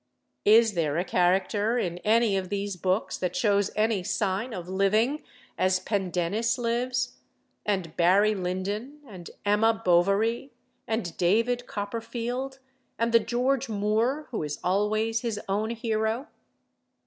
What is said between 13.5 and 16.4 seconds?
Moore who is always his own hero?